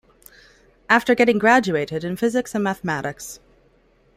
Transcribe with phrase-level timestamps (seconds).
[0.89, 3.39] After getting graduated in physics and mathematics.